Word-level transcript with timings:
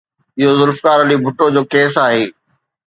اهو 0.39 0.49
ذوالفقار 0.57 0.97
علي 1.03 1.15
ڀٽو 1.25 1.45
جو 1.55 1.61
ڪيس 1.73 1.93
آهي. 2.05 2.23